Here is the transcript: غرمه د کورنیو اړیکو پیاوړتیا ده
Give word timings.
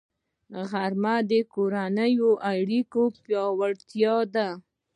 غرمه 0.69 1.15
د 1.29 1.31
کورنیو 1.53 2.31
اړیکو 2.51 3.01
پیاوړتیا 3.23 4.15
ده 4.33 4.47